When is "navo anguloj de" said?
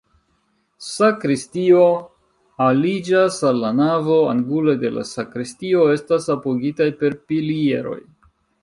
3.83-4.95